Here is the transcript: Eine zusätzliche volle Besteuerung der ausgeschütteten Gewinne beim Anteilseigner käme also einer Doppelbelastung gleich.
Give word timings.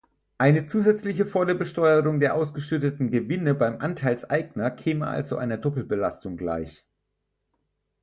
Eine 0.39 0.65
zusätzliche 0.65 1.27
volle 1.27 1.53
Besteuerung 1.53 2.19
der 2.19 2.33
ausgeschütteten 2.33 3.11
Gewinne 3.11 3.53
beim 3.53 3.77
Anteilseigner 3.77 4.71
käme 4.71 5.05
also 5.05 5.37
einer 5.37 5.59
Doppelbelastung 5.59 6.37
gleich. 6.37 6.87